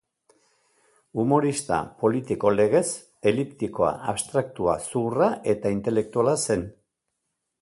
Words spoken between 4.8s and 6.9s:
zuhurra eta intelektuala zen.